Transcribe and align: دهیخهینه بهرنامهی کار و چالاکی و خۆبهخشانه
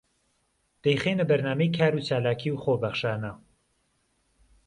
دهیخهینه 0.83 1.23
بهرنامهی 1.23 1.71
کار 1.77 1.95
و 1.95 1.99
چالاکی 1.99 2.49
و 2.51 2.57
خۆبهخشانه 2.57 3.33